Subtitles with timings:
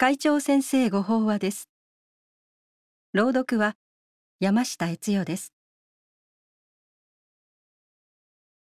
[0.00, 1.68] 会長先生ご法話です。
[3.12, 3.74] 朗読は
[4.38, 5.52] 山下悦代です。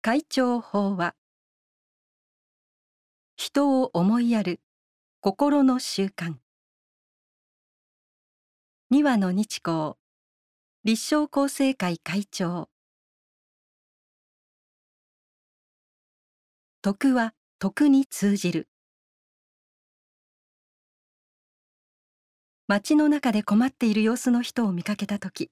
[0.02, 1.14] 会長法話。
[3.36, 4.62] 人を思いやる。
[5.22, 6.38] 心の習慣。
[8.90, 9.94] 二話の日光。
[10.86, 12.68] 立正厚生会会長。
[16.82, 18.68] 徳は徳に通じる。
[22.70, 25.50] 街の中で困っている様子の人を見かけた時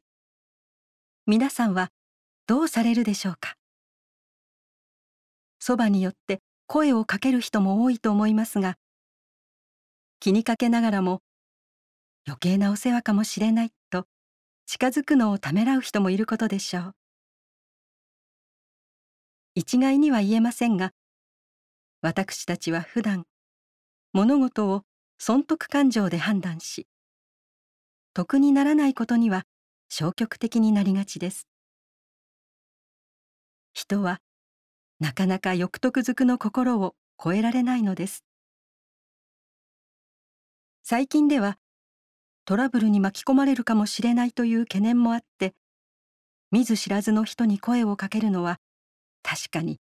[1.25, 1.91] 皆さんは
[2.45, 3.55] どうされるでしょうか？
[5.57, 8.75] そばによって声をかける人も多いと思いますが
[10.19, 11.21] 気にかけながらも
[12.27, 14.07] 余計なお世話かもしれないと
[14.65, 16.95] 近づくのをためらう人もいることでしょう。
[19.55, 20.91] 一概には言えませんが
[22.01, 23.23] 私たちは普段
[24.11, 24.81] 物事を
[25.17, 26.87] 損得感情で判断し
[28.15, 29.43] 得にならないことには
[29.89, 31.49] 消極的になりがちです。
[33.73, 34.21] 人は
[35.01, 38.23] なかなか欲得づくの心を超えられないのです。
[40.81, 41.57] 最近では
[42.45, 45.53] トラブルに巻き込まれるかもしれないという懸念もあって
[46.51, 48.61] 見ず知らずの人に声をかけるのは
[49.23, 49.81] 確かに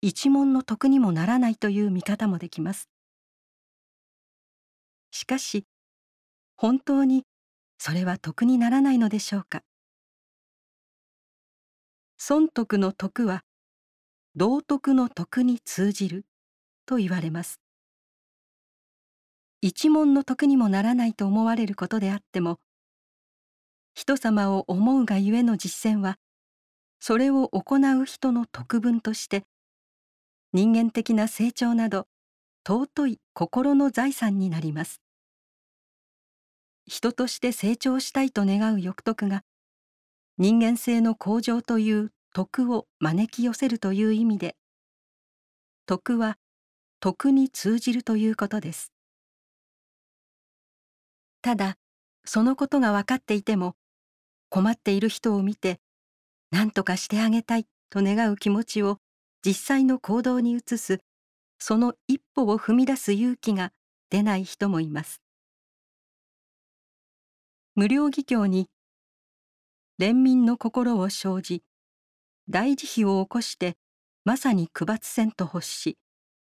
[0.00, 2.88] 一文の得にもならないという見方もできます。
[5.10, 5.64] しかし
[6.56, 7.24] 本当に
[7.78, 9.62] それは得にならないのでしょうか？
[12.16, 13.44] 損得の得は
[14.34, 16.24] 道徳の徳に通じる
[16.86, 17.60] と言われます。
[19.60, 22.58] 一文の徳にもならないと思われることであっても
[23.94, 26.18] 人様を思うがゆえの実践は
[27.00, 29.44] それを行う人の徳分として
[30.52, 32.06] 人間的な成長など
[32.66, 35.03] 尊い心の財産になります。
[36.86, 39.42] 人として成長したいと願う欲徳が
[40.36, 44.56] 人間性の向上という徳を招き寄せるという意味で
[45.86, 46.36] 徳は
[47.00, 48.92] 徳に通じるということです。
[51.42, 51.76] ただ
[52.24, 53.76] そのことが分かっていても
[54.48, 55.78] 困っている人を見て
[56.50, 58.98] 何とかしてあげたいと願う気持ちを
[59.44, 61.00] 実際の行動に移す
[61.58, 63.72] その一歩を踏み出す勇気が
[64.10, 65.23] 出ない人もいます。
[67.76, 68.68] 無料義教に
[70.00, 71.64] 憐憫の心を生じ
[72.48, 73.76] 大慈悲を起こして
[74.24, 75.98] まさに区抜せんと欲し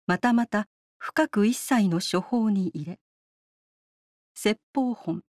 [0.09, 0.67] またまた
[0.99, 2.99] 深く一切の処方に入れ
[4.35, 5.23] 説法本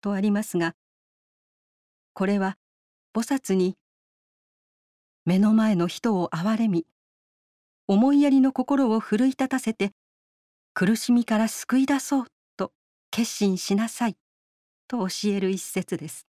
[0.00, 0.74] とありますが
[2.12, 2.56] これは
[3.12, 3.76] 菩薩に
[5.24, 6.86] 目の前の人を憐れみ
[7.88, 9.90] 思いやりの心を奮い立たせて
[10.74, 12.26] 苦しみから救い出そう
[12.56, 12.70] と
[13.10, 14.16] 決心しなさい。
[14.86, 16.26] と教える一節です。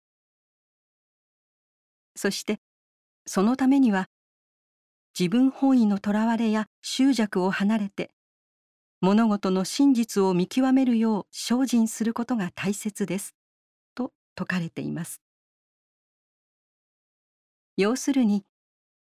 [2.17, 2.61] そして
[3.27, 4.09] そのためには
[5.19, 8.11] 自分本位のとらわれや執着を離れて
[9.01, 13.35] 物事の真実を見極めるよう精進することが大切です。
[13.95, 15.23] と説かれています。
[17.77, 18.45] 要するに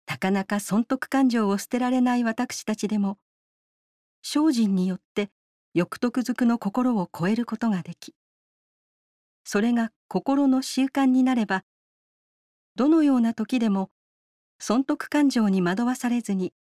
[0.07, 3.17] なかなか損得感情を捨てられない私たちでも
[4.23, 5.29] 精進によって
[5.73, 8.15] 欲得づくの心を超えることができ
[9.43, 11.63] それが心の習慣になれば
[12.75, 13.89] どのような時でも
[14.59, 16.53] 損得感情に惑わされずに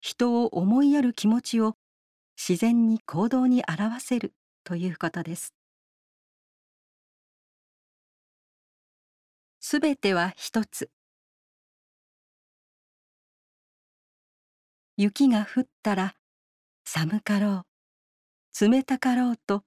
[0.00, 1.76] 人を思いやる気持ちを
[2.36, 4.34] 自然に行動に表せる
[4.64, 5.54] ということです。
[9.60, 10.90] すべては一つ。
[14.96, 16.14] 雪が降ったら
[16.84, 17.64] 寒かろ
[18.60, 19.64] う冷たかろうと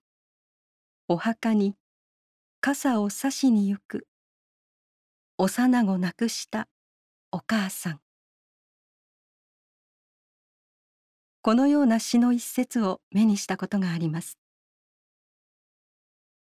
[1.07, 1.75] お墓に
[2.61, 4.07] 傘を差しに行く。
[5.37, 6.67] 幼子亡くした
[7.31, 7.99] お母さん。
[11.41, 14.39] このような詩の一節を目にしたことがあります。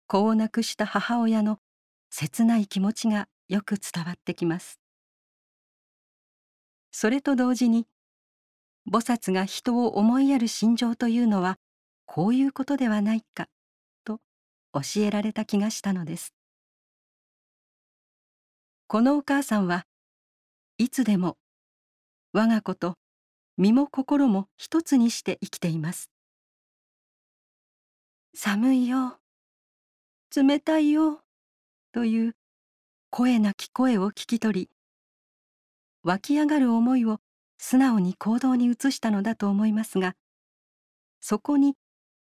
[0.08, 1.58] 子を亡くした母親の
[2.12, 4.80] 切ない気持ちがよく伝わってきます。
[6.92, 7.88] それと同時に
[8.88, 11.58] 菩薩が人を思いやる心情というのは
[12.06, 13.48] こういうことではないか。
[14.74, 16.34] 教えられた気がしたのです。
[18.88, 19.86] このお母さんは
[20.78, 21.38] いつでも
[22.32, 22.96] 我が子と
[23.58, 26.10] 身も心も一つにして生きています。
[28.36, 29.20] 寒いよ
[30.36, 31.22] 冷たいよ
[31.92, 32.36] という
[33.12, 34.70] 声なき声を聞き取り
[36.02, 37.20] 湧き上がる思いを
[37.60, 40.16] 素直に行動に移したのだと思いますが
[41.22, 41.76] そこに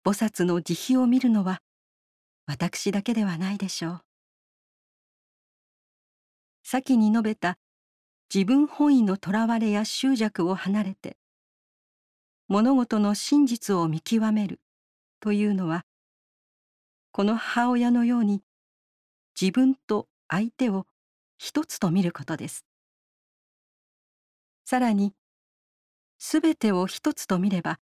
[0.07, 1.61] 菩薩の慈悲を見るのは
[2.51, 4.01] 私だけではないでしょう。
[6.65, 7.59] 先に述べた
[8.35, 11.17] 自分本位のとらわれや執着を離れて
[12.49, 14.61] 物事の真実を見極める
[15.21, 15.87] というのは
[17.13, 18.43] この母親のように
[19.41, 20.87] 自分と相手を
[21.39, 22.67] 一つと見ることです。
[24.65, 25.15] さらに
[26.19, 27.79] すべてを一つと見れば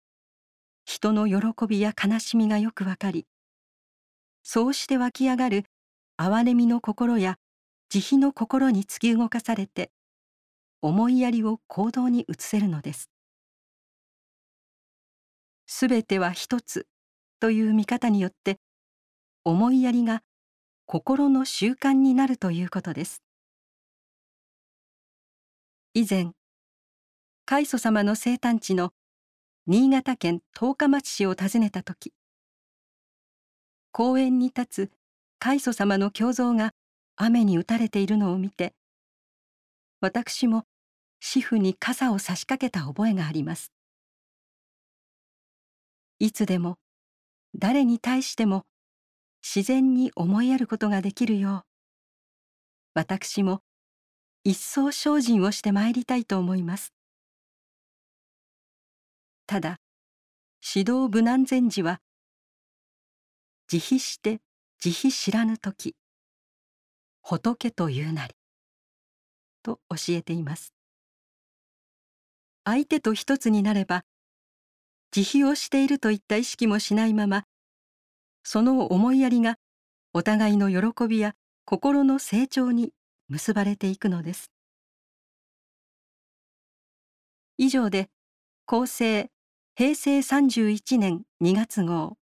[0.85, 3.27] 人の喜びや悲しみがよくわかり
[4.43, 5.65] そうして湧き上がる
[6.19, 7.39] 憐れみの心や
[7.89, 9.91] 慈悲の心に突き動かされて
[10.81, 13.11] 思いやりを行動に移せるのです。
[15.67, 16.87] すべては一つ
[17.41, 18.59] という見方によって
[19.45, 20.23] 思いやりが
[20.87, 23.23] 心の習慣になるということです。
[25.95, 26.33] 以前
[27.45, 28.93] 海祖様の生誕地の
[29.67, 32.13] 新潟県十日町市を訪ねた時
[33.93, 34.91] 公園に立つ
[35.39, 36.73] 海祖様の胸像が
[37.17, 38.75] 雨に打たれているのを見て
[40.01, 40.65] 私も
[41.21, 43.71] 主婦に傘を差し掛けた覚えがあります。
[46.19, 46.79] いつでも
[47.55, 48.65] 誰に対しても
[49.43, 51.69] 自然に思いやることができるよう
[52.95, 53.61] 私も
[54.43, 56.93] 一層精進をしてまいりたいと思います。
[59.47, 59.77] ただ
[60.75, 62.01] 指導無難禅師は
[63.73, 64.43] 慈悲して
[64.81, 65.97] 慈悲知らぬ時。
[67.23, 68.35] 仏というなり。
[69.63, 70.75] と教えています。
[72.67, 74.05] 相手と一つになれば
[75.11, 77.47] 慈悲をしているといった意識もしないまま
[78.45, 79.57] その思いやりが
[80.13, 81.35] お互いの喜びや
[81.65, 82.93] 心の成長に
[83.31, 84.53] 結ばれていくのです。
[87.57, 88.11] 以上で
[88.67, 89.31] 厚生
[89.75, 92.19] 平成31年2月号。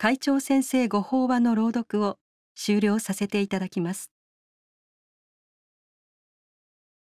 [0.00, 2.18] 会長先生ご法話の朗読を
[2.54, 4.12] 終了させていただきます。